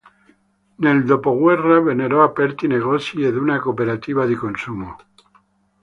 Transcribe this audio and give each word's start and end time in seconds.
Nel 0.77 1.03
dopoguerra 1.05 1.79
vennero 1.79 2.23
aperti 2.23 2.65
negozi 2.65 3.21
ed 3.21 3.35
una 3.37 3.59
cooperativa 3.59 4.25
di 4.25 4.33
consumo. 4.33 4.97